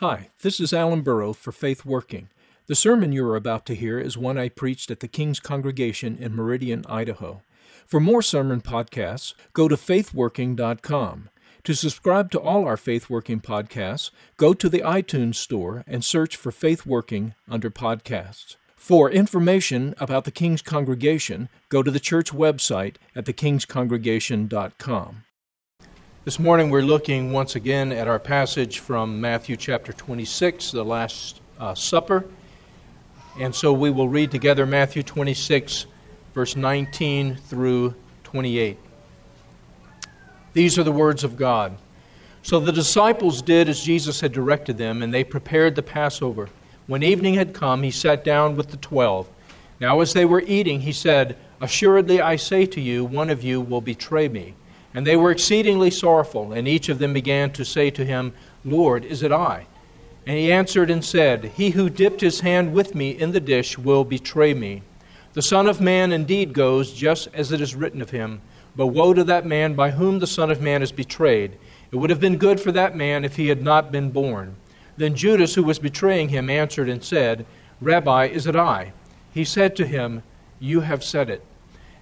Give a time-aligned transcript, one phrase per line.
[0.00, 2.28] Hi, this is Alan Burrow for Faith Working.
[2.68, 6.16] The sermon you are about to hear is one I preached at the King's Congregation
[6.18, 7.42] in Meridian, Idaho.
[7.84, 11.30] For more sermon podcasts, go to faithworking.com.
[11.64, 16.36] To subscribe to all our Faith Working podcasts, go to the iTunes Store and search
[16.36, 18.54] for Faith Working under podcasts.
[18.76, 25.24] For information about the King's Congregation, go to the church website at thekingscongregation.com.
[26.28, 31.40] This morning we're looking once again at our passage from Matthew chapter 26, the Last
[31.58, 32.26] uh, Supper.
[33.40, 35.86] And so we will read together Matthew 26,
[36.34, 38.78] verse 19 through 28.
[40.52, 41.78] These are the words of God.
[42.42, 46.50] So the disciples did as Jesus had directed them, and they prepared the Passover.
[46.86, 49.30] When evening had come, he sat down with the twelve.
[49.80, 53.62] Now, as they were eating, he said, Assuredly I say to you, one of you
[53.62, 54.54] will betray me.
[54.98, 58.32] And they were exceedingly sorrowful, and each of them began to say to him,
[58.64, 59.68] Lord, is it I?
[60.26, 63.78] And he answered and said, He who dipped his hand with me in the dish
[63.78, 64.82] will betray me.
[65.34, 68.40] The Son of Man indeed goes just as it is written of him,
[68.74, 71.52] but woe to that man by whom the Son of Man is betrayed.
[71.92, 74.56] It would have been good for that man if he had not been born.
[74.96, 77.46] Then Judas, who was betraying him, answered and said,
[77.80, 78.92] Rabbi, is it I?
[79.32, 80.24] He said to him,
[80.58, 81.44] You have said it.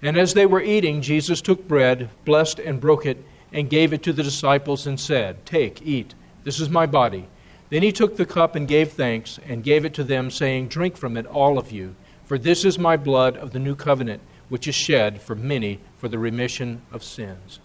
[0.07, 4.05] And as they were eating, Jesus took bread, blessed and broke it, and gave it
[4.05, 7.27] to the disciples and said, Take, eat, this is my body.
[7.71, 10.97] Then he took the cup and gave thanks, and gave it to them, saying, Drink
[10.97, 14.69] from it, all of you, for this is my blood of the new covenant, which
[14.69, 17.59] is shed for many for the remission of sins.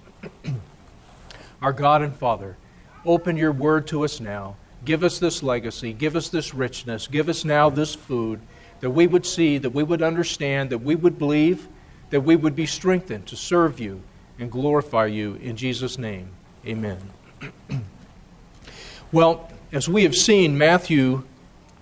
[1.61, 2.57] Our God and Father,
[3.05, 4.55] open your word to us now.
[4.83, 8.39] Give us this legacy, give us this richness, give us now this food
[8.79, 11.67] that we would see, that we would understand, that we would believe
[12.11, 14.01] that we would be strengthened to serve you
[14.37, 16.29] and glorify you in Jesus' name.
[16.65, 16.99] Amen.
[19.11, 21.23] well, as we have seen, Matthew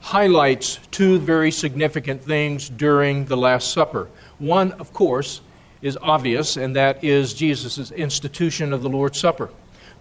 [0.02, 4.08] highlights two very significant things during the Last Supper.
[4.38, 5.42] One, of course,
[5.82, 9.50] is obvious, and that is Jesus' institution of the Lord's Supper.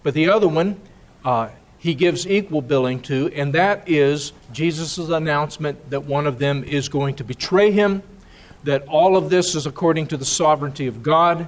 [0.03, 0.79] But the other one,
[1.25, 6.63] uh, he gives equal billing to, and that is Jesus' announcement that one of them
[6.63, 8.03] is going to betray him
[8.63, 11.47] that all of this is according to the sovereignty of God,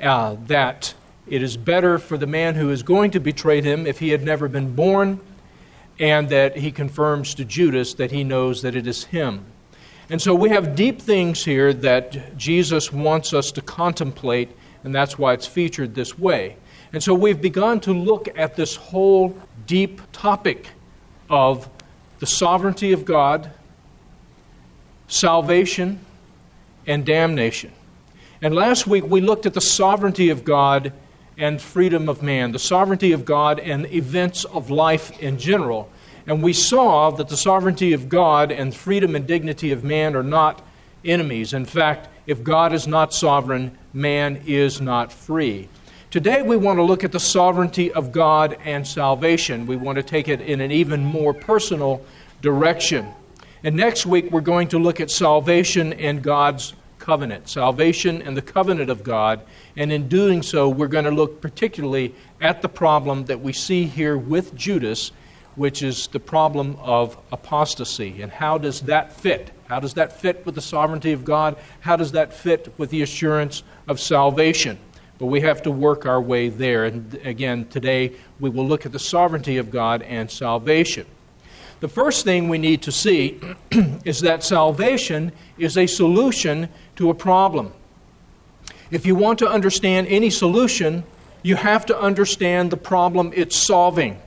[0.00, 0.94] uh, that
[1.26, 4.22] it is better for the man who is going to betray him if he had
[4.22, 5.20] never been born,
[5.98, 9.44] and that he confirms to Judas that he knows that it is him.
[10.10, 14.50] And so we have deep things here that Jesus wants us to contemplate,
[14.82, 16.56] and that's why it's featured this way.
[16.92, 19.36] And so we've begun to look at this whole
[19.66, 20.68] deep topic
[21.30, 21.68] of
[22.18, 23.50] the sovereignty of God,
[25.08, 26.00] salvation,
[26.86, 27.72] and damnation.
[28.42, 30.92] And last week we looked at the sovereignty of God
[31.36, 35.90] and freedom of man, the sovereignty of God and events of life in general.
[36.26, 40.22] And we saw that the sovereignty of God and freedom and dignity of man are
[40.22, 40.62] not
[41.04, 41.52] enemies.
[41.52, 45.68] In fact, if God is not sovereign, man is not free.
[46.10, 49.66] Today we want to look at the sovereignty of God and salvation.
[49.66, 52.02] We want to take it in an even more personal
[52.40, 53.12] direction.
[53.64, 58.42] And next week, we're going to look at salvation and God's covenant, salvation and the
[58.42, 59.40] covenant of God.
[59.74, 63.86] And in doing so, we're going to look particularly at the problem that we see
[63.86, 65.12] here with Judas,
[65.56, 68.20] which is the problem of apostasy.
[68.20, 69.50] And how does that fit?
[69.66, 71.56] How does that fit with the sovereignty of God?
[71.80, 74.78] How does that fit with the assurance of salvation?
[75.18, 76.84] But we have to work our way there.
[76.84, 81.06] And again, today we will look at the sovereignty of God and salvation.
[81.84, 83.38] The first thing we need to see
[84.06, 87.74] is that salvation is a solution to a problem.
[88.90, 91.04] If you want to understand any solution,
[91.42, 94.18] you have to understand the problem it's solving.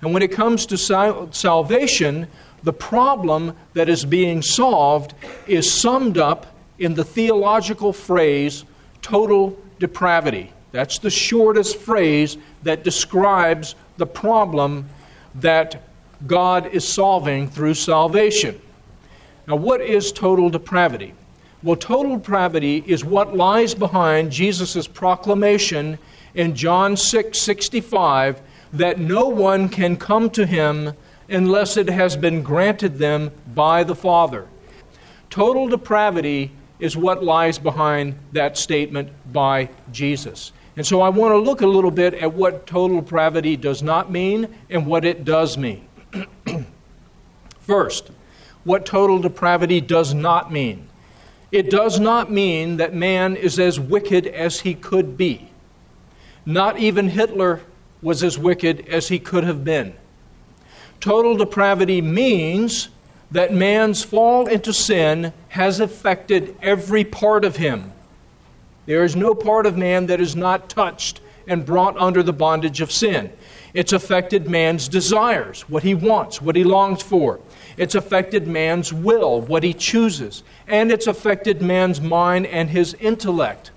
[0.00, 2.28] And when it comes to sal- salvation,
[2.62, 5.12] the problem that is being solved
[5.46, 6.46] is summed up
[6.78, 8.64] in the theological phrase
[9.02, 10.50] total depravity.
[10.72, 14.88] That's the shortest phrase that describes the problem
[15.34, 15.82] that
[16.26, 18.60] God is solving through salvation.
[19.46, 21.14] Now, what is total depravity?
[21.62, 25.98] Well, total depravity is what lies behind Jesus' proclamation
[26.34, 28.40] in John 6 65
[28.72, 30.94] that no one can come to him
[31.28, 34.46] unless it has been granted them by the Father.
[35.28, 40.52] Total depravity is what lies behind that statement by Jesus.
[40.76, 44.10] And so I want to look a little bit at what total depravity does not
[44.10, 45.84] mean and what it does mean.
[47.60, 48.10] First,
[48.64, 50.88] what total depravity does not mean.
[51.52, 55.50] It does not mean that man is as wicked as he could be.
[56.46, 57.60] Not even Hitler
[58.02, 59.94] was as wicked as he could have been.
[61.00, 62.88] Total depravity means
[63.30, 67.92] that man's fall into sin has affected every part of him.
[68.86, 72.80] There is no part of man that is not touched and brought under the bondage
[72.80, 73.32] of sin.
[73.72, 77.38] It's affected man's desires, what he wants, what he longs for.
[77.76, 80.42] It's affected man's will, what he chooses.
[80.66, 83.70] And it's affected man's mind and his intellect.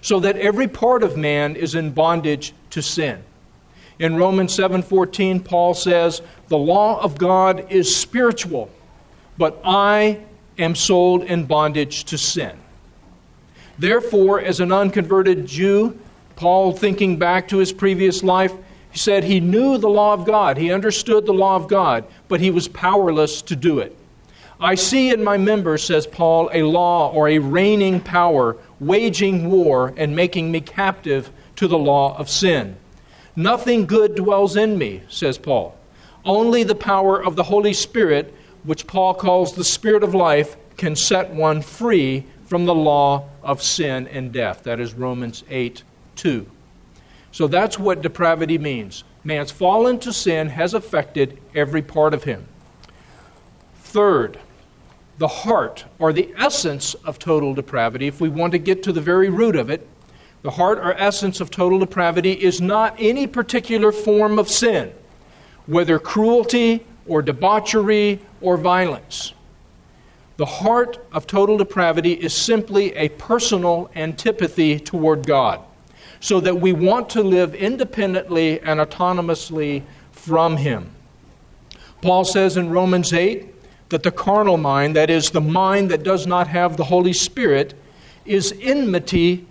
[0.00, 3.18] So that every part of man is in bondage to sin.
[3.98, 8.70] In Romans 7:14 Paul says, "The law of God is spiritual,
[9.36, 10.18] but I
[10.56, 12.52] am sold in bondage to sin."
[13.76, 15.98] Therefore, as an unconverted Jew,
[16.36, 18.52] Paul thinking back to his previous life,
[18.98, 22.50] said he knew the law of God, he understood the law of God, but he
[22.50, 23.96] was powerless to do it.
[24.60, 29.94] I see in my members, says Paul, a law or a reigning power, waging war
[29.96, 32.76] and making me captive to the law of sin.
[33.36, 35.78] Nothing good dwells in me, says Paul.
[36.24, 38.34] Only the power of the Holy Spirit,
[38.64, 43.62] which Paul calls the Spirit of life, can set one free from the law of
[43.62, 44.64] sin and death.
[44.64, 45.84] That is Romans 8
[46.16, 46.50] 2.
[47.32, 49.04] So that's what depravity means.
[49.24, 52.46] Man's fall into sin has affected every part of him.
[53.80, 54.38] Third,
[55.18, 59.00] the heart, or the essence of total depravity, if we want to get to the
[59.00, 59.86] very root of it,
[60.42, 64.92] the heart or essence of total depravity is not any particular form of sin,
[65.66, 69.34] whether cruelty or debauchery or violence.
[70.36, 75.60] The heart of total depravity is simply a personal antipathy toward God,
[76.20, 79.82] so that we want to live independently and autonomously
[80.12, 80.90] from Him.
[82.00, 86.26] Paul says in Romans 8 that the carnal mind, that is, the mind that does
[86.26, 87.74] not have the Holy Spirit,
[88.24, 89.46] is enmity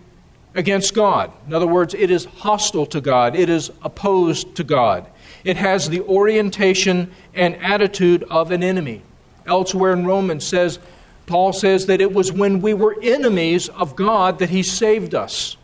[0.55, 1.31] against God.
[1.47, 5.05] In other words, it is hostile to God, it is opposed to God.
[5.43, 9.01] It has the orientation and attitude of an enemy.
[9.45, 10.79] Elsewhere in Romans says
[11.27, 15.57] Paul says that it was when we were enemies of God that he saved us.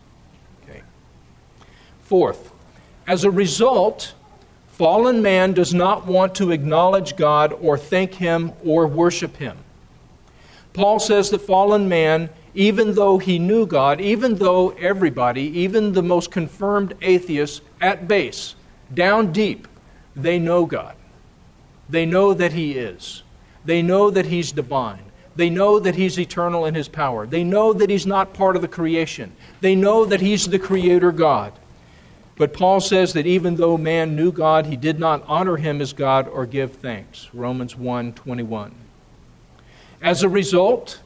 [2.03, 2.51] Fourth,
[3.07, 4.13] as a result,
[4.69, 9.57] fallen man does not want to acknowledge God or thank him or worship him.
[10.73, 16.03] Paul says that fallen man even though he knew God, even though everybody, even the
[16.03, 18.55] most confirmed atheists at base,
[18.93, 19.67] down deep,
[20.15, 20.95] they know God.
[21.89, 23.23] They know that he is.
[23.65, 25.03] They know that he's divine.
[25.35, 27.25] They know that he's eternal in his power.
[27.25, 29.31] They know that he's not part of the creation.
[29.61, 31.53] They know that he's the creator God.
[32.35, 35.93] But Paul says that even though man knew God, he did not honor him as
[35.93, 37.29] God or give thanks.
[37.33, 38.71] Romans 1:21.
[40.01, 40.99] As a result,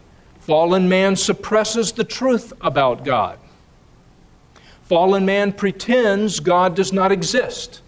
[0.47, 3.37] Fallen man suppresses the truth about God.
[4.83, 7.81] Fallen man pretends God does not exist,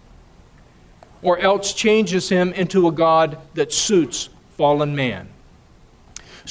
[1.22, 4.28] or else changes him into a God that suits
[4.58, 5.30] fallen man.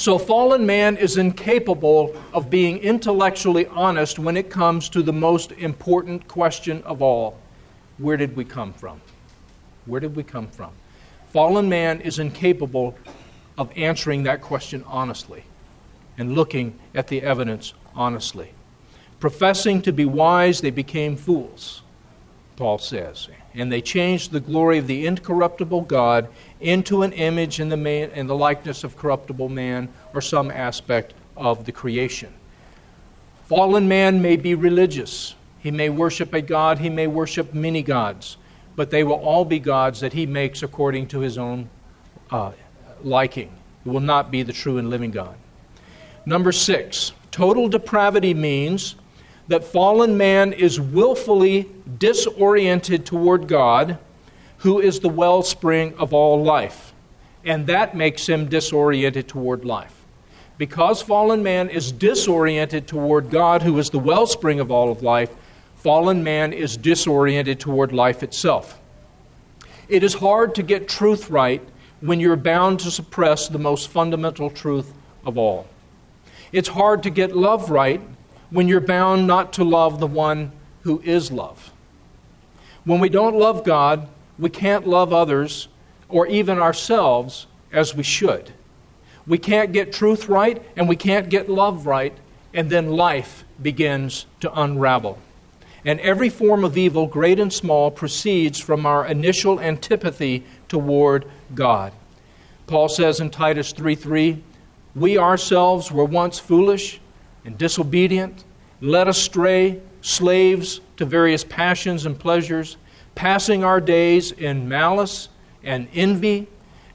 [0.00, 5.52] So, fallen man is incapable of being intellectually honest when it comes to the most
[5.52, 7.38] important question of all
[7.98, 9.02] where did we come from?
[9.84, 10.70] Where did we come from?
[11.34, 12.96] Fallen man is incapable
[13.58, 15.44] of answering that question honestly
[16.16, 18.52] and looking at the evidence honestly.
[19.18, 21.82] Professing to be wise, they became fools,
[22.56, 23.28] Paul says.
[23.54, 26.28] And they changed the glory of the incorruptible God
[26.60, 31.14] into an image in the, man, in the likeness of corruptible man or some aspect
[31.36, 32.32] of the creation.
[33.46, 35.34] Fallen man may be religious.
[35.58, 38.36] He may worship a God, he may worship many gods,
[38.76, 41.68] but they will all be gods that he makes according to his own
[42.30, 42.52] uh,
[43.02, 43.50] liking.
[43.84, 45.34] It will not be the true and living God.
[46.24, 48.94] Number six, total depravity means
[49.50, 53.98] that fallen man is willfully disoriented toward God,
[54.58, 56.92] who is the wellspring of all life.
[57.44, 60.04] And that makes him disoriented toward life.
[60.56, 65.34] Because fallen man is disoriented toward God, who is the wellspring of all of life,
[65.78, 68.78] fallen man is disoriented toward life itself.
[69.88, 71.62] It is hard to get truth right
[72.00, 74.92] when you're bound to suppress the most fundamental truth
[75.24, 75.66] of all.
[76.52, 78.00] It's hard to get love right
[78.50, 80.52] when you're bound not to love the one
[80.82, 81.72] who is love.
[82.84, 85.68] When we don't love God, we can't love others
[86.08, 88.52] or even ourselves as we should.
[89.26, 92.16] We can't get truth right and we can't get love right,
[92.52, 95.18] and then life begins to unravel.
[95.84, 101.92] And every form of evil, great and small, proceeds from our initial antipathy toward God.
[102.66, 104.42] Paul says in Titus 3 3,
[104.94, 107.00] we ourselves were once foolish
[107.44, 108.44] and disobedient,
[108.80, 112.76] led astray, slaves to various passions and pleasures,
[113.14, 115.28] passing our days in malice
[115.62, 116.46] and envy,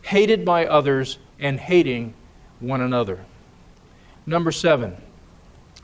[0.01, 2.13] hated by others, and hating
[2.59, 3.23] one another.
[4.25, 4.95] Number seven,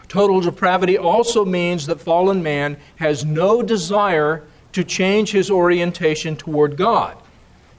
[0.08, 6.78] total depravity also means that fallen man has no desire to change his orientation toward
[6.78, 7.21] God.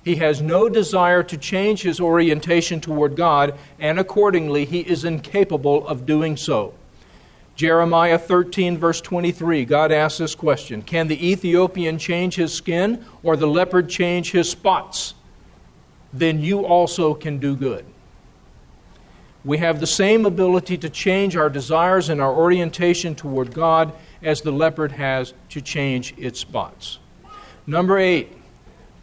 [0.05, 5.87] He has no desire to change his orientation toward God, and accordingly, he is incapable
[5.87, 6.75] of doing so.
[7.55, 13.37] Jeremiah 13, verse 23, God asks this question Can the Ethiopian change his skin, or
[13.37, 15.15] the leopard change his spots?
[16.13, 17.85] Then you also can do good.
[19.45, 23.93] We have the same ability to change our desires and our orientation toward God
[24.23, 26.99] as the leopard has to change its spots.
[27.67, 28.33] Number eight,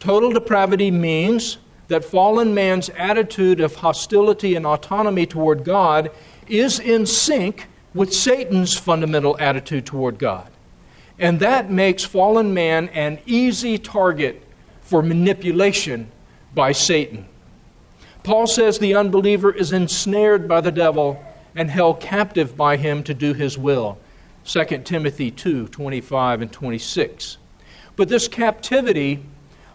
[0.00, 6.10] total depravity means that fallen man's attitude of hostility and autonomy toward God
[6.48, 10.50] is in sync with Satan's fundamental attitude toward God.
[11.18, 14.42] And that makes fallen man an easy target
[14.80, 16.10] for manipulation
[16.54, 17.26] by Satan.
[18.22, 23.14] Paul says the unbeliever is ensnared by the devil and held captive by him to
[23.14, 23.98] do his will.
[24.44, 27.38] 2 Timothy 2 25 and 26.
[27.96, 29.22] But this captivity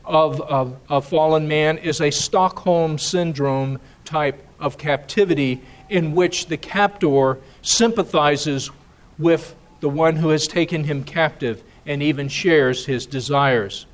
[0.05, 6.57] of, of, of fallen man is a Stockholm syndrome type of captivity in which the
[6.57, 8.71] captor sympathizes
[9.17, 13.85] with the one who has taken him captive and even shares his desires.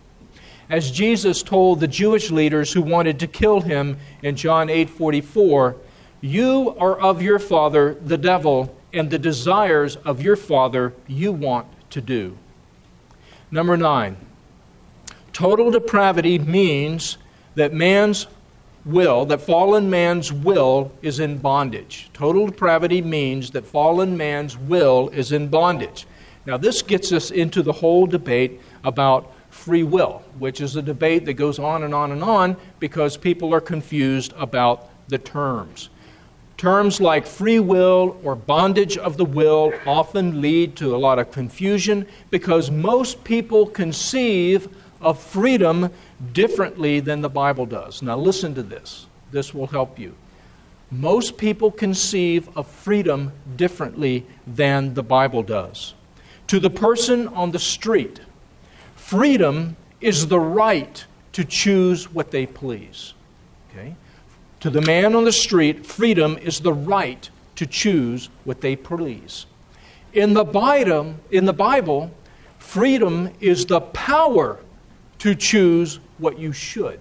[0.69, 5.75] As Jesus told the Jewish leaders who wanted to kill him in John 8:44,
[6.21, 11.67] "You are of your father the devil, and the desires of your father you want
[11.89, 12.37] to do."
[13.51, 14.15] Number 9.
[15.33, 17.17] Total depravity means
[17.55, 18.27] that man's
[18.85, 22.09] will, that fallen man's will is in bondage.
[22.13, 26.05] Total depravity means that fallen man's will is in bondage.
[26.45, 31.25] Now, this gets us into the whole debate about free will, which is a debate
[31.25, 35.89] that goes on and on and on because people are confused about the terms.
[36.57, 41.31] Terms like free will or bondage of the will often lead to a lot of
[41.31, 44.69] confusion because most people conceive
[45.01, 45.89] of freedom
[46.33, 48.01] differently than the Bible does.
[48.01, 49.07] Now, listen to this.
[49.31, 50.15] This will help you.
[50.91, 55.93] Most people conceive of freedom differently than the Bible does.
[56.47, 58.19] To the person on the street,
[58.95, 63.13] freedom is the right to choose what they please.
[63.69, 63.95] Okay?
[64.59, 69.45] To the man on the street, freedom is the right to choose what they please.
[70.13, 72.11] In the Bible, in the Bible,
[72.59, 74.59] freedom is the power
[75.21, 76.99] to choose what you should.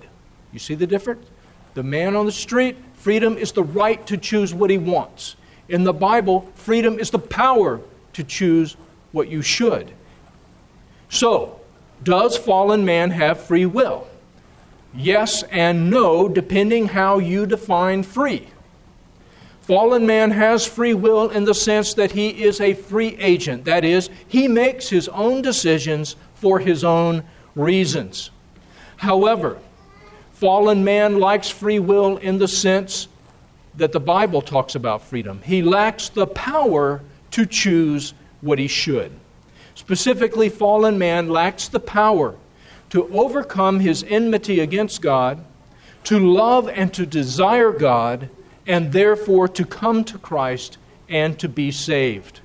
[0.52, 1.26] You see the difference?
[1.72, 5.36] The man on the street, freedom is the right to choose what he wants.
[5.70, 7.80] In the Bible, freedom is the power
[8.12, 8.76] to choose
[9.12, 9.90] what you should.
[11.08, 11.60] So,
[12.02, 14.06] does fallen man have free will?
[14.94, 18.48] Yes and no, depending how you define free.
[19.62, 23.64] Fallen man has free will in the sense that he is a free agent.
[23.64, 27.22] That is, he makes his own decisions for his own
[27.54, 28.30] reasons.
[28.96, 29.58] However,
[30.32, 33.08] fallen man likes free will in the sense
[33.76, 35.40] that the Bible talks about freedom.
[35.44, 37.00] He lacks the power
[37.32, 39.12] to choose what he should.
[39.74, 42.34] Specifically, fallen man lacks the power
[42.90, 45.44] to overcome his enmity against God,
[46.04, 48.28] to love and to desire God,
[48.66, 50.76] and therefore to come to Christ
[51.08, 52.40] and to be saved.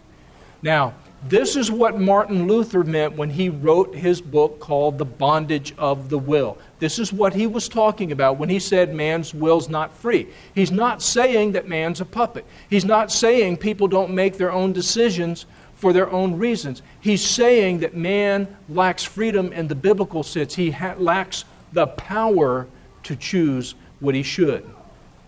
[0.61, 0.93] Now,
[1.27, 6.09] this is what Martin Luther meant when he wrote his book called The Bondage of
[6.09, 6.55] the Will.
[6.77, 10.27] This is what he was talking about when he said man's will's not free.
[10.53, 12.45] He's not saying that man's a puppet.
[12.69, 16.83] He's not saying people don't make their own decisions for their own reasons.
[17.01, 20.53] He's saying that man lacks freedom in the biblical sense.
[20.53, 22.67] He ha- lacks the power
[23.01, 24.69] to choose what he should.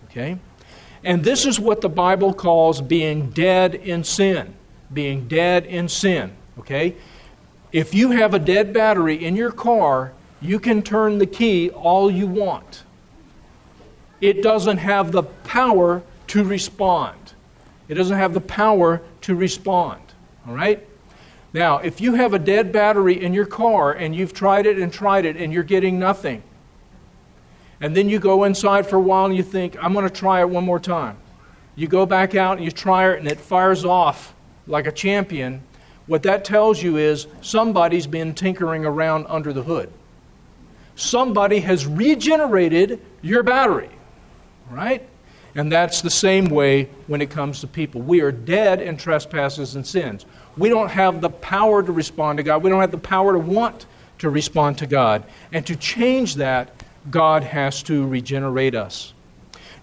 [0.06, 0.38] Okay?
[1.04, 4.54] And this is what the Bible calls being dead in sin
[4.94, 6.32] being dead in sin.
[6.60, 6.96] Okay?
[7.72, 12.10] If you have a dead battery in your car, you can turn the key all
[12.10, 12.84] you want.
[14.22, 17.34] It doesn't have the power to respond.
[17.88, 20.02] It doesn't have the power to respond.
[20.48, 20.86] All right?
[21.54, 24.92] Now, if you have a dead battery in your car and you've tried it and
[24.92, 26.44] tried it and you're getting nothing,
[27.80, 30.42] and then you go inside for a while and you think, I'm going to try
[30.42, 31.18] it one more time.
[31.76, 34.34] You go back out and you try it and it fires off
[34.68, 35.62] like a champion,
[36.08, 39.92] what that tells you is somebody's been tinkering around under the hood.
[40.96, 43.90] Somebody has regenerated your battery,
[44.70, 45.08] right?
[45.56, 48.02] And that's the same way when it comes to people.
[48.02, 50.26] We are dead in trespasses and sins.
[50.58, 52.64] We don't have the power to respond to God.
[52.64, 53.86] We don't have the power to want
[54.20, 55.24] to respond to God.
[55.52, 56.72] And to change that,
[57.10, 59.14] God has to regenerate us.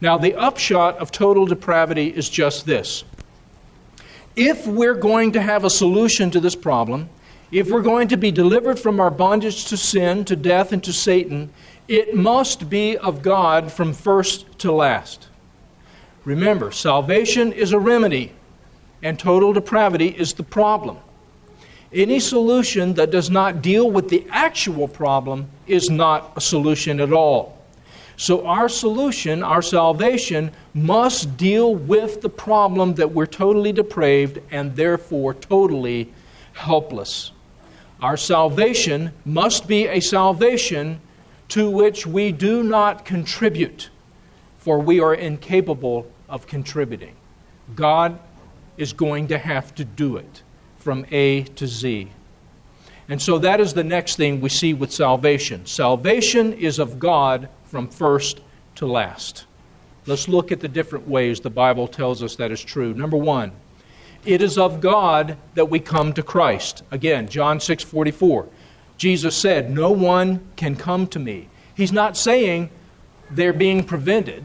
[0.00, 3.04] Now, the upshot of total depravity is just this.
[4.36, 7.08] If we're going to have a solution to this problem,
[7.52, 10.92] if we're going to be delivered from our bondage to sin, to death, and to
[10.92, 11.50] Satan,
[11.86, 15.28] it must be of God from first to last.
[16.24, 18.32] Remember, salvation is a remedy,
[19.02, 20.98] and total depravity is the problem.
[21.92, 27.12] Any solution that does not deal with the actual problem is not a solution at
[27.12, 27.53] all.
[28.16, 34.76] So, our solution, our salvation, must deal with the problem that we're totally depraved and
[34.76, 36.12] therefore totally
[36.52, 37.32] helpless.
[38.00, 41.00] Our salvation must be a salvation
[41.48, 43.90] to which we do not contribute,
[44.58, 47.14] for we are incapable of contributing.
[47.74, 48.18] God
[48.76, 50.42] is going to have to do it
[50.78, 52.10] from A to Z.
[53.08, 55.66] And so that is the next thing we see with salvation.
[55.66, 58.40] Salvation is of God from first
[58.76, 59.46] to last.
[60.06, 62.94] Let's look at the different ways the Bible tells us that is true.
[62.94, 63.50] Number one,
[64.24, 66.84] it is of God that we come to Christ.
[66.92, 68.46] Again, John 6 44.
[68.96, 71.48] Jesus said, No one can come to me.
[71.74, 72.70] He's not saying
[73.28, 74.44] they're being prevented.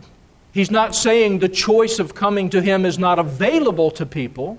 [0.51, 4.57] He's not saying the choice of coming to Him is not available to people.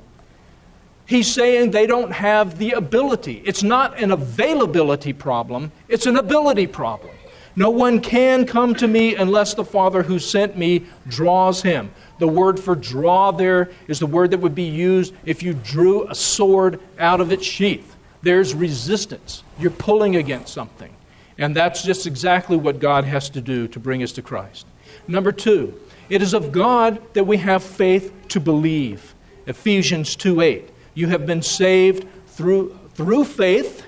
[1.07, 3.43] He's saying they don't have the ability.
[3.45, 7.17] It's not an availability problem, it's an ability problem.
[7.57, 11.91] No one can come to me unless the Father who sent me draws him.
[12.19, 16.09] The word for draw there is the word that would be used if you drew
[16.09, 17.97] a sword out of its sheath.
[18.23, 19.43] There's resistance.
[19.59, 20.95] You're pulling against something.
[21.39, 24.67] And that's just exactly what God has to do to bring us to Christ.
[25.09, 25.81] Number two,
[26.11, 29.15] it is of God that we have faith to believe.
[29.47, 30.69] Ephesians 2 8.
[30.95, 33.87] You have been saved through, through faith,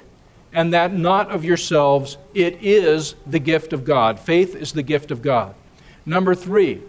[0.53, 2.19] and that not of yourselves.
[2.35, 4.21] It is the gift of God.
[4.21, 5.55] Faith is the gift of God.
[6.05, 6.81] Number three,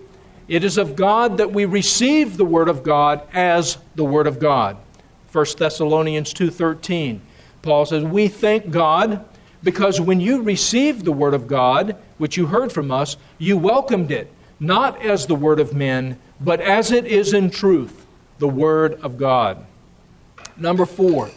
[0.48, 4.40] it is of God that we receive the Word of God as the Word of
[4.40, 4.78] God.
[5.32, 7.22] 1 Thessalonians 2:13.
[7.62, 9.24] Paul says, "We thank God
[9.64, 14.12] because when you received the Word of God, which you heard from us, you welcomed
[14.12, 18.06] it, not as the Word of men, but as it is in truth,
[18.40, 19.66] the Word of God.
[20.58, 21.32] Number four,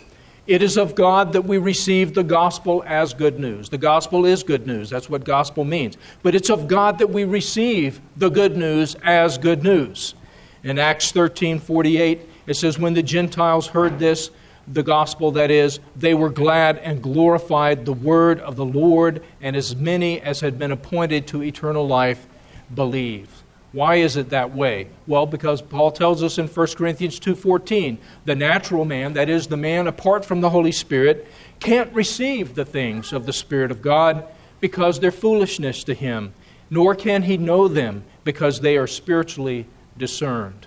[0.46, 3.68] it is of God that we receive the gospel as good news.
[3.68, 4.90] The gospel is good news.
[4.90, 5.96] That's what gospel means.
[6.22, 10.14] But it's of God that we receive the good news as good news.
[10.62, 14.30] In Acts 13 48, it says, When the Gentiles heard this,
[14.68, 19.54] the gospel, that is, they were glad and glorified the word of the Lord, and
[19.54, 22.26] as many as had been appointed to eternal life
[22.74, 23.30] believed.
[23.72, 24.88] Why is it that way?
[25.06, 29.56] Well, because Paul tells us in 1 Corinthians 2:14, the natural man, that is the
[29.56, 31.26] man apart from the Holy Spirit,
[31.60, 34.24] can't receive the things of the Spirit of God
[34.60, 36.32] because they're foolishness to him,
[36.70, 39.66] nor can he know them because they are spiritually
[39.98, 40.66] discerned.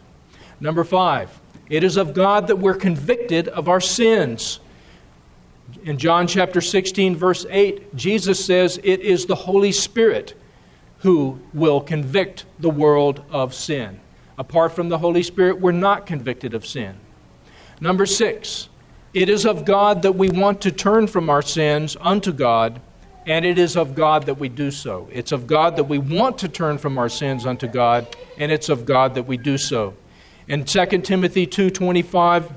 [0.59, 4.59] Number 5, it is of God that we're convicted of our sins.
[5.83, 10.33] In John chapter 16, verse 8, Jesus says it is the Holy Spirit
[10.99, 13.99] who will convict the world of sin.
[14.37, 16.95] Apart from the Holy Spirit, we're not convicted of sin.
[17.81, 18.69] Number six,
[19.13, 22.81] it is of God that we want to turn from our sins unto God,
[23.25, 25.07] and it is of God that we do so.
[25.11, 28.07] It's of God that we want to turn from our sins unto God,
[28.37, 29.93] and it's of God that we do so.
[30.47, 32.51] In 2 Timothy 2:25,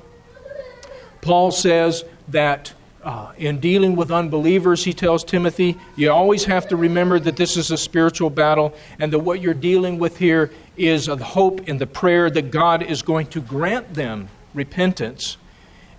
[1.21, 6.75] Paul says that uh, in dealing with unbelievers, he tells Timothy, you always have to
[6.75, 11.07] remember that this is a spiritual battle and that what you're dealing with here is
[11.07, 15.37] the hope and the prayer that God is going to grant them repentance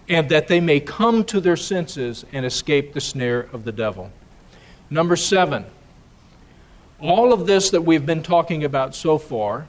[0.08, 4.10] and that they may come to their senses and escape the snare of the devil.
[4.90, 5.64] Number seven,
[7.00, 9.66] all of this that we've been talking about so far,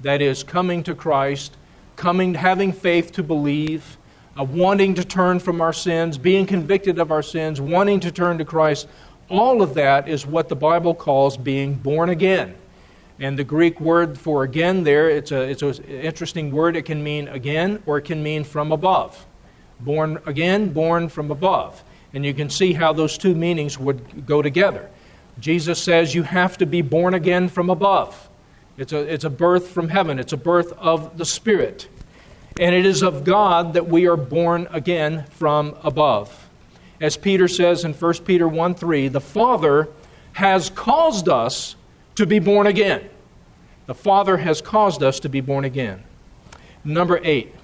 [0.00, 1.56] that is, coming to Christ,
[1.96, 3.96] coming, having faith to believe,
[4.44, 8.44] wanting to turn from our sins, being convicted of our sins, wanting to turn to
[8.44, 8.88] Christ,
[9.28, 12.54] all of that is what the Bible calls being born again.
[13.20, 16.76] And the Greek word for again there, it's an it's a interesting word.
[16.76, 19.26] It can mean again or it can mean from above.
[19.80, 21.82] Born again, born from above.
[22.14, 24.88] And you can see how those two meanings would go together.
[25.40, 28.28] Jesus says you have to be born again from above.
[28.76, 31.88] It's a, it's a birth from heaven, it's a birth of the Spirit.
[32.58, 36.48] And it is of God that we are born again from above.
[37.00, 39.88] As Peter says in 1 Peter 1 3, the Father
[40.32, 41.76] has caused us
[42.16, 43.08] to be born again.
[43.86, 46.02] The Father has caused us to be born again.
[46.84, 47.54] Number eight,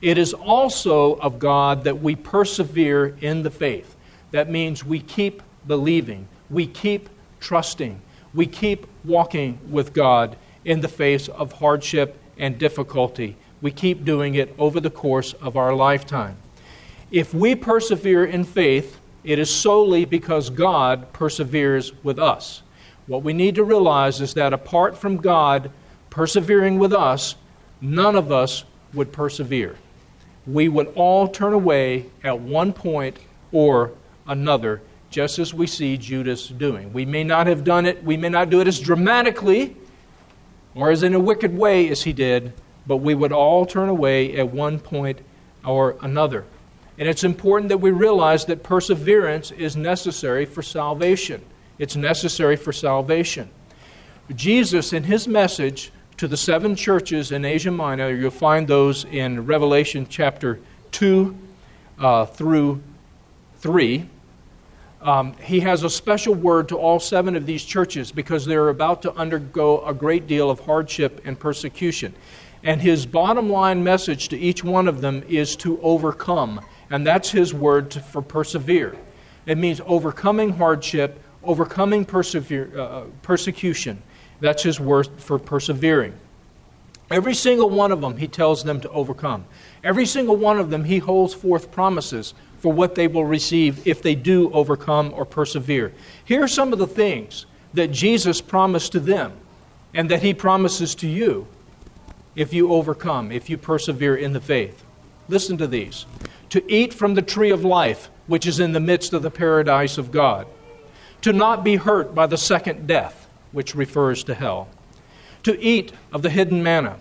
[0.00, 3.96] it is also of God that we persevere in the faith.
[4.30, 8.00] That means we keep believing, we keep trusting,
[8.32, 13.36] we keep walking with God in the face of hardship and difficulty.
[13.60, 16.36] We keep doing it over the course of our lifetime.
[17.10, 22.62] If we persevere in faith, it is solely because God perseveres with us.
[23.06, 25.70] What we need to realize is that apart from God
[26.10, 27.34] persevering with us,
[27.80, 29.76] none of us would persevere.
[30.46, 33.18] We would all turn away at one point
[33.52, 33.92] or
[34.26, 36.92] another, just as we see Judas doing.
[36.92, 39.76] We may not have done it, we may not do it as dramatically
[40.74, 42.52] or as in a wicked way as he did,
[42.88, 45.20] but we would all turn away at one point
[45.64, 46.44] or another.
[46.98, 51.44] And it's important that we realize that perseverance is necessary for salvation.
[51.78, 53.50] It's necessary for salvation.
[54.34, 59.46] Jesus, in his message to the seven churches in Asia Minor, you'll find those in
[59.46, 60.58] Revelation chapter
[60.90, 61.36] 2
[62.00, 62.82] uh, through
[63.58, 64.08] 3.
[65.00, 69.02] Um, he has a special word to all seven of these churches because they're about
[69.02, 72.14] to undergo a great deal of hardship and persecution.
[72.62, 76.60] And his bottom line message to each one of them is to overcome.
[76.90, 78.96] And that's his word to, for persevere.
[79.46, 84.02] It means overcoming hardship, overcoming persevere, uh, persecution.
[84.40, 86.14] That's his word for persevering.
[87.10, 89.46] Every single one of them, he tells them to overcome.
[89.82, 94.02] Every single one of them, he holds forth promises for what they will receive if
[94.02, 95.92] they do overcome or persevere.
[96.24, 99.32] Here are some of the things that Jesus promised to them
[99.94, 101.46] and that he promises to you
[102.38, 104.84] if you overcome, if you persevere in the faith.
[105.28, 106.06] Listen to these.
[106.50, 109.98] To eat from the tree of life, which is in the midst of the paradise
[109.98, 110.46] of God,
[111.22, 114.68] to not be hurt by the second death, which refers to hell,
[115.42, 116.98] to eat of the hidden manna,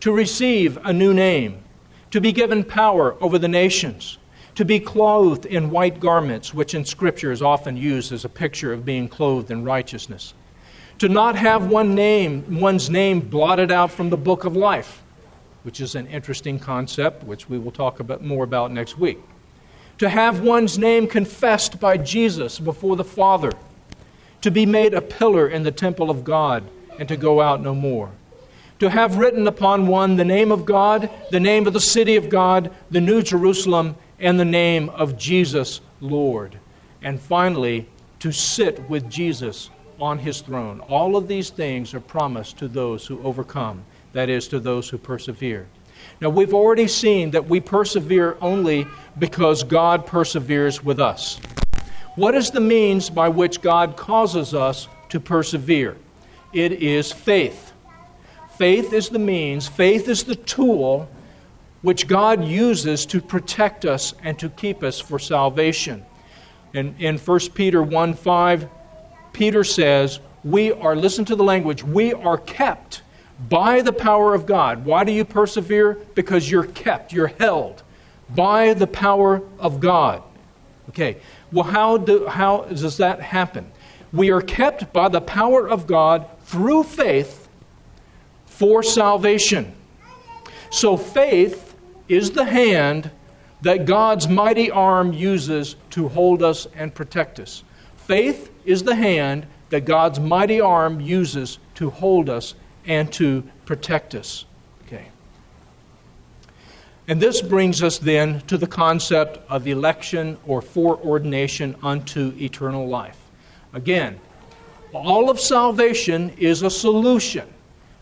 [0.00, 1.62] to receive a new name,
[2.10, 4.18] to be given power over the nations.
[4.56, 8.72] To be clothed in white garments, which in Scripture is often used as a picture
[8.72, 10.32] of being clothed in righteousness,
[10.98, 15.02] to not have one name, one's name blotted out from the book of life,
[15.62, 19.18] which is an interesting concept, which we will talk about more about next week,
[19.98, 23.52] to have one's name confessed by Jesus before the Father,
[24.40, 26.64] to be made a pillar in the temple of God,
[26.98, 28.10] and to go out no more
[28.80, 32.28] to have written upon one the name of God, the name of the city of
[32.28, 36.58] God, the New Jerusalem, and the name of Jesus Lord.
[37.02, 37.86] And finally,
[38.20, 39.70] to sit with Jesus
[40.04, 40.80] on his throne.
[40.80, 44.98] All of these things are promised to those who overcome, that is, to those who
[44.98, 45.66] persevere.
[46.20, 48.86] Now, we've already seen that we persevere only
[49.18, 51.40] because God perseveres with us.
[52.16, 55.96] What is the means by which God causes us to persevere?
[56.52, 57.72] It is faith.
[58.58, 61.08] Faith is the means, faith is the tool
[61.82, 66.04] which God uses to protect us and to keep us for salvation.
[66.74, 68.68] In, in 1 Peter 1 5,
[69.34, 73.02] Peter says, We are, listen to the language, we are kept
[73.50, 74.86] by the power of God.
[74.86, 75.98] Why do you persevere?
[76.14, 77.82] Because you're kept, you're held
[78.34, 80.22] by the power of God.
[80.88, 81.18] Okay,
[81.52, 83.70] well, how, do, how does that happen?
[84.12, 87.48] We are kept by the power of God through faith
[88.46, 89.74] for salvation.
[90.70, 91.74] So faith
[92.08, 93.10] is the hand
[93.62, 97.64] that God's mighty arm uses to hold us and protect us.
[97.96, 102.54] Faith is the hand that God's mighty arm uses to hold us
[102.86, 104.44] and to protect us.
[104.86, 105.08] Okay.
[107.08, 113.18] And this brings us then to the concept of election or foreordination unto eternal life.
[113.72, 114.20] Again,
[114.92, 117.48] all of salvation is a solution.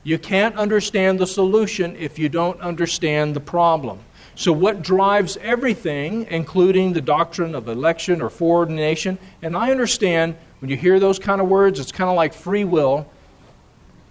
[0.04, 4.00] You can't understand the solution if you don't understand the problem.
[4.34, 10.70] So, what drives everything, including the doctrine of election or foreordination, and I understand when
[10.70, 13.10] you hear those kind of words, it's kind of like free will.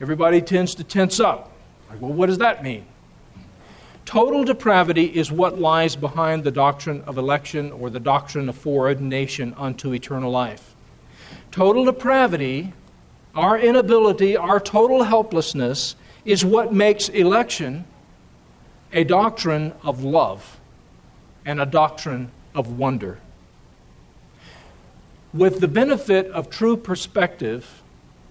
[0.01, 1.49] Everybody tends to tense up.
[1.89, 2.85] Like, well, what does that mean?
[4.03, 9.53] Total depravity is what lies behind the doctrine of election or the doctrine of foreordination
[9.57, 10.75] unto eternal life.
[11.51, 12.73] Total depravity
[13.33, 17.85] our inability, our total helplessness, is what makes election
[18.91, 20.59] a doctrine of love
[21.45, 23.19] and a doctrine of wonder.
[25.33, 27.81] With the benefit of true perspective,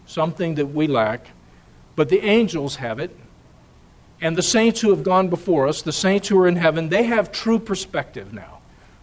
[0.07, 1.29] something that we lack,
[1.97, 3.17] but the angels have it,
[4.21, 7.05] and the saints who have gone before us, the saints who are in heaven, they
[7.05, 8.59] have true perspective now.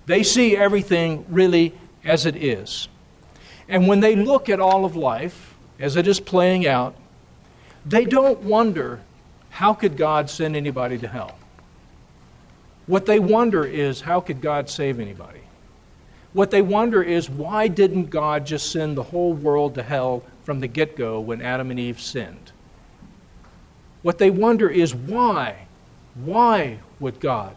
[0.06, 1.74] They see everything really
[2.06, 2.88] as it is.
[3.68, 6.96] And when they look at all of life, as it is playing out,
[7.86, 9.02] they don't wonder
[9.50, 11.38] how could God send anybody to hell?
[12.86, 15.42] What they wonder is how could God save anybody?
[16.34, 20.60] What they wonder is why didn't God just send the whole world to hell from
[20.60, 22.52] the get go when Adam and Eve sinned?
[24.02, 25.68] What they wonder is why?
[26.16, 27.56] Why would God?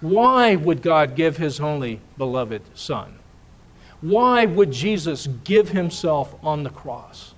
[0.00, 3.18] Why would God give his only beloved Son?
[4.00, 7.34] Why would Jesus give himself on the cross?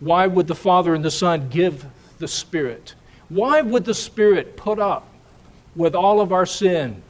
[0.00, 1.84] Why would the Father and the Son give
[2.18, 2.94] the Spirit?
[3.28, 5.06] Why would the Spirit put up
[5.76, 7.02] with all of our sin,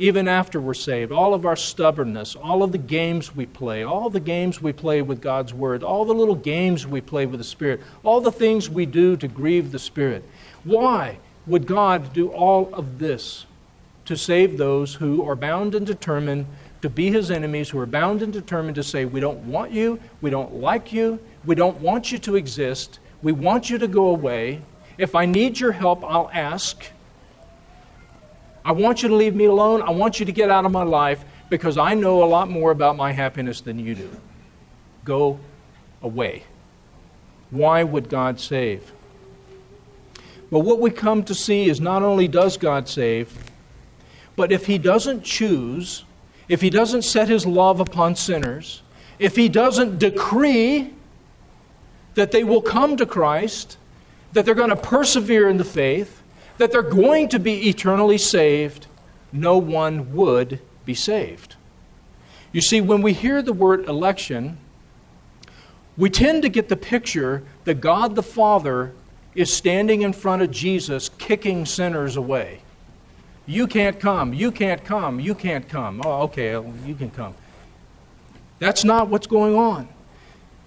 [0.00, 4.08] even after we're saved, all of our stubbornness, all of the games we play, all
[4.08, 7.44] the games we play with God's Word, all the little games we play with the
[7.44, 10.24] Spirit, all the things we do to grieve the Spirit?
[10.64, 13.44] Why would God do all of this
[14.06, 16.46] to save those who are bound and determined
[16.80, 20.00] to be his enemies who are bound and determined to say, We don't want you,
[20.22, 24.06] we don't like you, we don't want you to exist, we want you to go
[24.06, 24.62] away.
[24.96, 26.86] If I need your help, I'll ask.
[28.64, 29.82] I want you to leave me alone.
[29.82, 32.70] I want you to get out of my life because I know a lot more
[32.70, 34.10] about my happiness than you do.
[35.04, 35.40] Go
[36.02, 36.44] away.
[37.50, 38.92] Why would God save?
[40.50, 43.32] But what we come to see is not only does God save,
[44.36, 46.04] but if He doesn't choose,
[46.50, 48.82] if he doesn't set his love upon sinners,
[49.20, 50.92] if he doesn't decree
[52.16, 53.78] that they will come to Christ,
[54.32, 56.19] that they're going to persevere in the faith,
[56.60, 58.86] that they're going to be eternally saved,
[59.32, 61.56] no one would be saved.
[62.52, 64.58] You see, when we hear the word election,
[65.96, 68.92] we tend to get the picture that God the Father
[69.34, 72.60] is standing in front of Jesus kicking sinners away.
[73.46, 74.34] You can't come.
[74.34, 75.18] You can't come.
[75.18, 76.02] You can't come.
[76.04, 76.52] Oh, okay,
[76.84, 77.34] you can come.
[78.58, 79.88] That's not what's going on.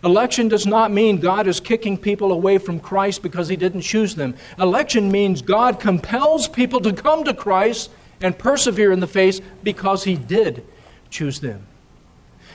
[0.03, 4.15] Election does not mean God is kicking people away from Christ because he didn't choose
[4.15, 4.35] them.
[4.59, 7.89] Election means God compels people to come to Christ
[8.21, 10.65] and persevere in the faith because he did
[11.09, 11.65] choose them.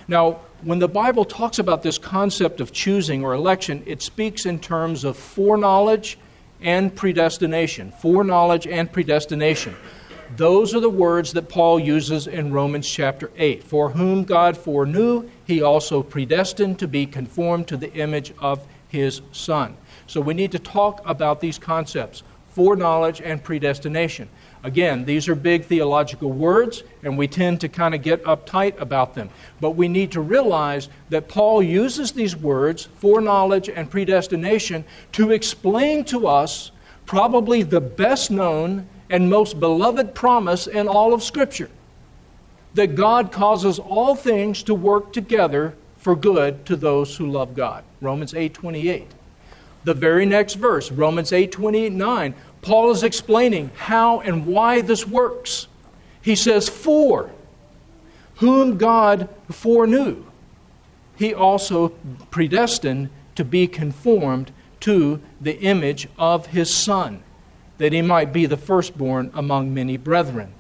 [0.09, 4.59] Now, when the Bible talks about this concept of choosing or election, it speaks in
[4.59, 6.19] terms of foreknowledge
[6.61, 7.93] and predestination.
[7.93, 9.77] Foreknowledge and predestination.
[10.37, 13.63] Those are the words that Paul uses in Romans chapter 8.
[13.65, 19.23] For whom God foreknew, he also predestined to be conformed to the image of his
[19.33, 19.75] Son.
[20.07, 24.29] So we need to talk about these concepts foreknowledge and predestination.
[24.65, 29.15] Again, these are big theological words, and we tend to kind of get uptight about
[29.15, 29.31] them.
[29.61, 36.05] But we need to realize that Paul uses these words, foreknowledge and predestination, to explain
[36.07, 36.73] to us
[37.07, 41.71] probably the best known and most beloved promise in all of Scripture
[42.79, 47.83] that God causes all things to work together for good to those who love God.
[48.01, 49.09] Romans 8:28.
[49.83, 55.67] The very next verse, Romans 8:29, Paul is explaining how and why this works.
[56.23, 57.31] He says, "For
[58.37, 60.23] whom God foreknew,
[61.17, 61.89] he also
[62.31, 67.25] predestined to be conformed to the image of his son."
[67.79, 70.53] that he might be the firstborn among many brethren.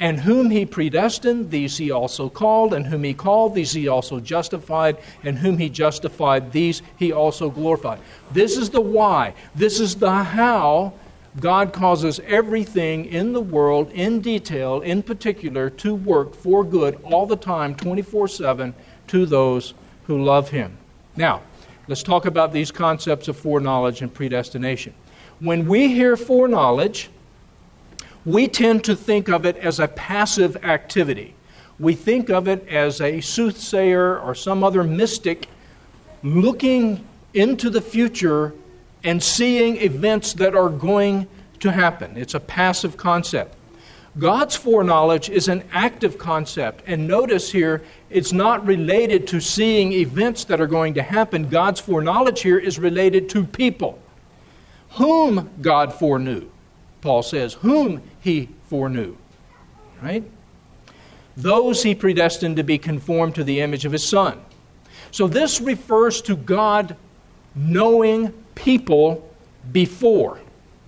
[0.00, 4.18] And whom he predestined, these he also called, and whom he called, these he also
[4.18, 8.00] justified, and whom he justified, these he also glorified.
[8.32, 9.34] This is the why.
[9.54, 10.94] This is the how
[11.38, 17.26] God causes everything in the world, in detail, in particular, to work for good all
[17.26, 18.74] the time, 24 7,
[19.08, 20.76] to those who love him.
[21.14, 21.42] Now,
[21.86, 24.94] let's talk about these concepts of foreknowledge and predestination.
[25.40, 27.10] When we hear foreknowledge,
[28.24, 31.34] we tend to think of it as a passive activity.
[31.78, 35.48] We think of it as a soothsayer or some other mystic
[36.22, 38.52] looking into the future
[39.02, 41.26] and seeing events that are going
[41.60, 42.16] to happen.
[42.16, 43.56] It's a passive concept.
[44.18, 46.82] God's foreknowledge is an active concept.
[46.86, 51.48] And notice here, it's not related to seeing events that are going to happen.
[51.48, 53.98] God's foreknowledge here is related to people
[54.90, 56.49] whom God foreknew.
[57.00, 59.16] Paul says, whom he foreknew.
[60.02, 60.24] Right?
[61.36, 64.40] Those he predestined to be conformed to the image of his Son.
[65.10, 66.96] So this refers to God
[67.54, 69.28] knowing people
[69.72, 70.40] before.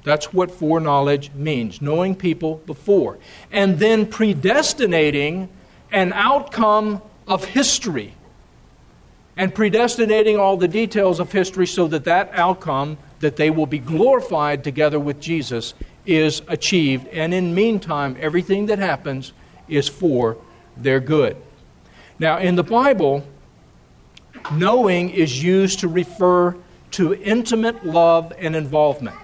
[0.05, 3.18] That's what foreknowledge means, knowing people before.
[3.51, 5.48] And then predestinating
[5.90, 8.14] an outcome of history.
[9.37, 13.79] And predestinating all the details of history so that that outcome that they will be
[13.79, 15.75] glorified together with Jesus
[16.07, 17.07] is achieved.
[17.09, 19.33] And in meantime, everything that happens
[19.69, 20.37] is for
[20.77, 21.37] their good.
[22.19, 23.25] Now, in the Bible,
[24.53, 26.57] knowing is used to refer
[26.93, 29.17] to intimate love and involvement,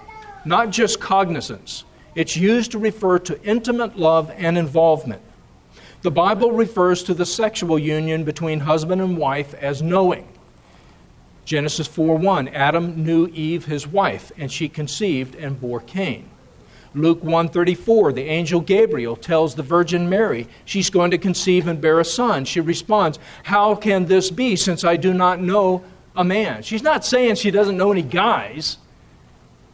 [0.45, 1.83] not just cognizance.
[2.15, 5.21] It's used to refer to intimate love and involvement.
[6.01, 10.27] The Bible refers to the sexual union between husband and wife as knowing.
[11.45, 16.25] Genesis 4:1 Adam knew Eve his wife and she conceived and bore Cain.
[16.95, 21.99] Luke 134 the angel Gabriel tells the virgin Mary she's going to conceive and bear
[21.99, 22.45] a son.
[22.45, 25.83] She responds, "How can this be since I do not know
[26.15, 28.77] a man?" She's not saying she doesn't know any guys.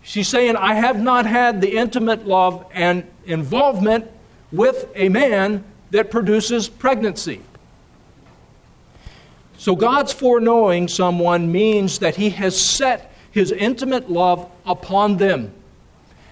[0.02, 4.06] She's saying I have not had the intimate love and involvement
[4.52, 7.42] with a man that produces pregnancy.
[9.58, 15.54] So God's foreknowing someone means that He has set His intimate love upon them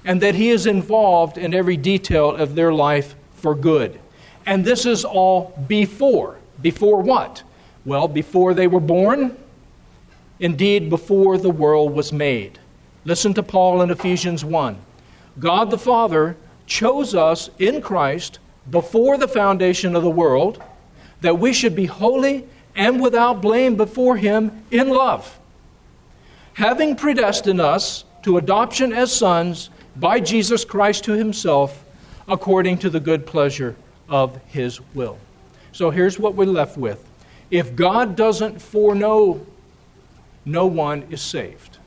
[0.06, 4.00] and that He is involved in every detail of their life for good.
[4.46, 6.38] And this is all before.
[6.62, 7.44] Before what?
[7.86, 9.38] Well, before they were born,
[10.40, 12.60] indeed, before the world was made.
[13.06, 14.78] Listen to Paul in Ephesians 1.
[15.40, 18.40] God the Father chose us in Christ
[18.70, 20.62] before the foundation of the world
[21.22, 25.40] that we should be holy and without blame before Him in love,
[26.54, 31.84] having predestined us to adoption as sons by Jesus Christ to Himself,
[32.28, 33.76] according to the good pleasure
[34.10, 35.18] of His will.
[35.72, 37.08] So here's what we're left with.
[37.52, 39.46] If God doesn't foreknow,
[40.46, 41.78] no one is saved.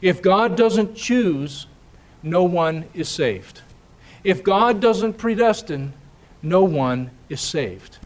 [0.00, 1.66] If God doesn't choose,
[2.22, 3.60] no one is saved.
[4.22, 5.92] If God doesn't predestine,
[6.42, 7.98] no one is saved.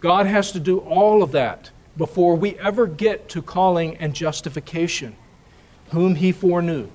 [0.00, 5.16] God has to do all of that before we ever get to calling and justification.
[5.90, 6.88] Whom he foreknew,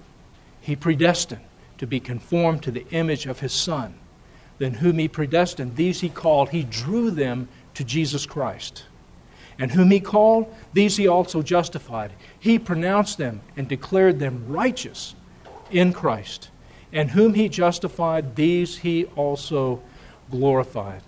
[0.62, 1.42] he predestined
[1.78, 3.96] to be conformed to the image of his Son.
[4.58, 8.86] Then, whom he predestined, these he called, he drew them to Jesus Christ.
[9.60, 12.12] And whom he called, these he also justified.
[12.40, 15.16] He pronounced them and declared them righteous
[15.72, 16.50] in Christ.
[16.94, 19.82] And whom he justified, these he also
[20.32, 21.02] glorified.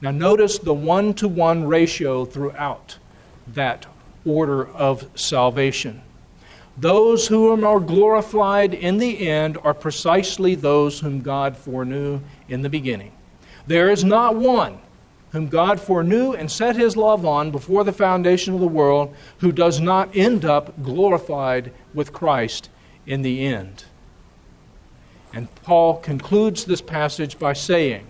[0.00, 2.98] Now, notice the one to one ratio throughout
[3.48, 3.86] that
[4.24, 6.02] order of salvation.
[6.78, 12.68] Those who are glorified in the end are precisely those whom God foreknew in the
[12.68, 13.12] beginning.
[13.66, 14.78] There is not one
[15.32, 19.52] whom God foreknew and set his love on before the foundation of the world who
[19.52, 22.68] does not end up glorified with Christ
[23.06, 23.84] in the end.
[25.32, 28.06] And Paul concludes this passage by saying,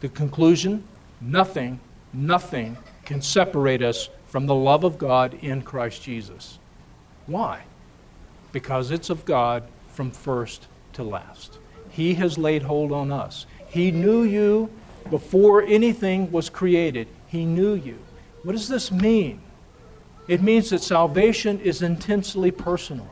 [0.00, 0.84] the conclusion
[1.20, 1.80] nothing,
[2.12, 6.58] nothing can separate us from the love of God in Christ Jesus.
[7.26, 7.62] Why?
[8.52, 11.58] Because it's of God from first to last.
[11.90, 13.46] He has laid hold on us.
[13.68, 14.70] He knew you
[15.10, 17.08] before anything was created.
[17.28, 17.98] He knew you.
[18.42, 19.40] What does this mean?
[20.28, 23.08] It means that salvation is intensely personal.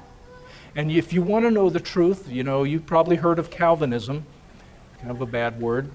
[0.77, 4.25] And if you want to know the truth, you know, you've probably heard of Calvinism,
[4.99, 5.91] kind of a bad word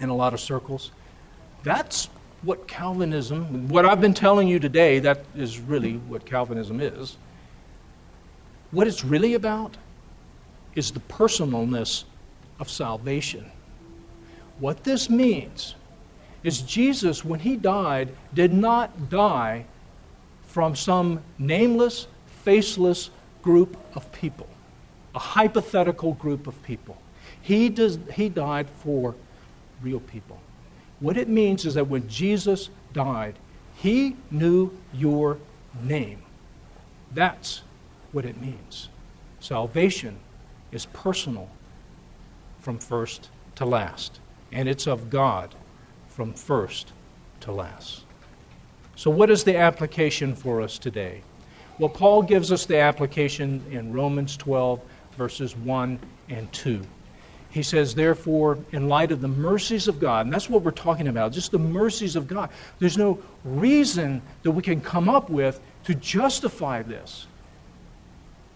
[0.00, 0.90] in a lot of circles.
[1.64, 2.08] That's
[2.42, 7.16] what Calvinism, what I've been telling you today, that is really what Calvinism is.
[8.72, 9.76] What it's really about
[10.74, 12.04] is the personalness
[12.58, 13.50] of salvation.
[14.58, 15.74] What this means
[16.42, 19.64] is Jesus, when he died, did not die
[20.46, 22.06] from some nameless,
[22.44, 23.10] faceless
[23.42, 24.48] group of people,
[25.14, 26.96] a hypothetical group of people.
[27.40, 29.14] He, does, he died for
[29.82, 30.40] real people.
[31.02, 33.34] What it means is that when Jesus died,
[33.74, 35.38] he knew your
[35.82, 36.22] name.
[37.12, 37.62] That's
[38.12, 38.88] what it means.
[39.40, 40.16] Salvation
[40.70, 41.50] is personal
[42.60, 44.20] from first to last,
[44.52, 45.52] and it's of God
[46.08, 46.92] from first
[47.40, 48.04] to last.
[48.94, 51.22] So, what is the application for us today?
[51.80, 54.80] Well, Paul gives us the application in Romans 12,
[55.18, 56.80] verses 1 and 2.
[57.52, 61.06] He says, therefore, in light of the mercies of God, and that's what we're talking
[61.06, 65.60] about, just the mercies of God, there's no reason that we can come up with
[65.84, 67.26] to justify this.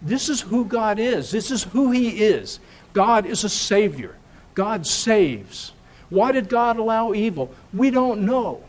[0.01, 1.29] This is who God is.
[1.29, 2.59] This is who He is.
[2.93, 4.15] God is a Savior.
[4.55, 5.73] God saves.
[6.09, 7.53] Why did God allow evil?
[7.73, 8.63] We don't know.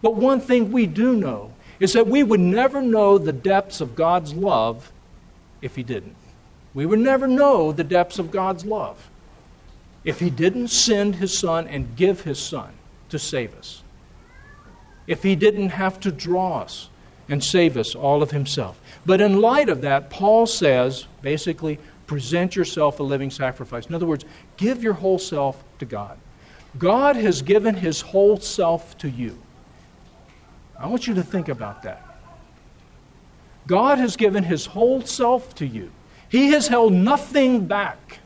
[0.00, 3.96] But one thing we do know is that we would never know the depths of
[3.96, 4.92] God's love
[5.60, 6.14] if He didn't.
[6.72, 9.10] We would never know the depths of God's love
[10.04, 12.72] if he didn't send his son and give his son
[13.08, 13.82] to save us,
[15.06, 16.88] if he didn't have to draw us
[17.28, 18.80] and save us all of himself.
[19.06, 23.86] But in light of that, Paul says basically, present yourself a living sacrifice.
[23.86, 24.24] In other words,
[24.56, 26.18] give your whole self to God.
[26.78, 29.38] God has given his whole self to you.
[30.78, 32.02] I want you to think about that.
[33.66, 35.90] God has given his whole self to you.
[36.28, 38.18] He has held nothing back.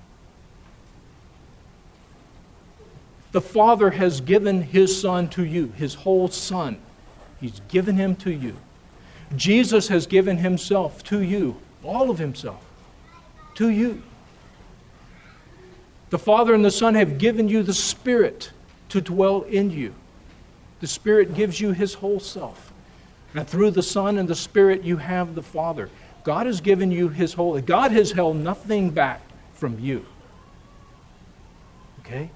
[3.38, 6.76] The Father has given His Son to you, His whole Son.
[7.40, 8.56] He's given Him to you.
[9.36, 12.64] Jesus has given Himself to you, all of Himself,
[13.54, 14.02] to you.
[16.10, 18.50] The Father and the Son have given you the Spirit
[18.88, 19.94] to dwell in you.
[20.80, 22.72] The Spirit gives you His whole self.
[23.36, 25.90] And through the Son and the Spirit, you have the Father.
[26.24, 27.60] God has given you His whole.
[27.60, 29.22] God has held nothing back
[29.54, 30.04] from you.
[32.00, 32.30] Okay?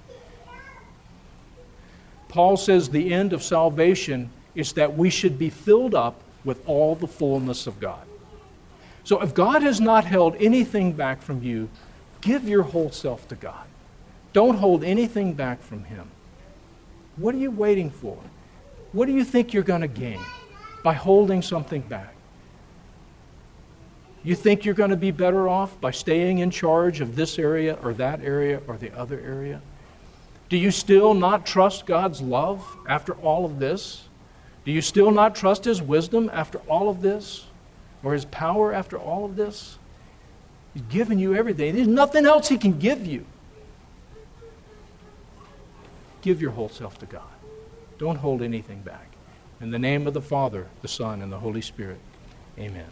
[2.32, 6.14] Paul says the end of salvation is that we should be filled up
[6.46, 8.06] with all the fullness of God.
[9.04, 11.68] So if God has not held anything back from you,
[12.22, 13.66] give your whole self to God.
[14.32, 16.08] Don't hold anything back from Him.
[17.16, 18.16] What are you waiting for?
[18.92, 20.20] What do you think you're going to gain
[20.82, 22.14] by holding something back?
[24.24, 27.76] You think you're going to be better off by staying in charge of this area
[27.82, 29.60] or that area or the other area?
[30.52, 34.02] Do you still not trust God's love after all of this?
[34.66, 37.46] Do you still not trust His wisdom after all of this?
[38.02, 39.78] Or His power after all of this?
[40.74, 41.74] He's given you everything.
[41.74, 43.24] There's nothing else He can give you.
[46.20, 47.22] Give your whole self to God.
[47.96, 49.06] Don't hold anything back.
[49.62, 51.98] In the name of the Father, the Son, and the Holy Spirit,
[52.58, 52.88] amen.